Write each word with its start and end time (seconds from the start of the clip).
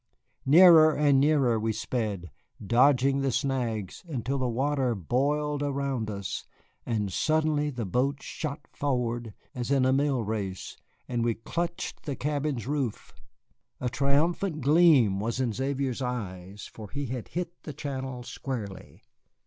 Nearer 0.47 0.95
and 0.95 1.19
nearer 1.19 1.59
we 1.59 1.71
sped, 1.71 2.31
dodging 2.65 3.19
the 3.19 3.31
snags, 3.31 4.03
until 4.07 4.39
the 4.39 4.49
water 4.49 4.95
boiled 4.95 5.61
around 5.61 6.09
us, 6.09 6.47
and 6.87 7.13
suddenly 7.13 7.69
the 7.69 7.85
boat 7.85 8.19
shot 8.23 8.61
forward 8.71 9.35
as 9.53 9.69
in 9.69 9.85
a 9.85 9.93
mill 9.93 10.23
race, 10.23 10.75
and 11.07 11.23
we 11.23 11.35
clutched 11.35 12.01
the 12.07 12.15
cabin's 12.15 12.65
roof. 12.65 13.13
A 13.79 13.89
triumphant 13.89 14.61
gleam 14.61 15.19
was 15.19 15.39
in 15.39 15.53
Xavier's 15.53 16.01
eyes, 16.01 16.65
for 16.65 16.89
he 16.89 17.05
had 17.05 17.27
hit 17.27 17.61
the 17.61 17.71
channel 17.73 18.23
squarely. 18.23 19.03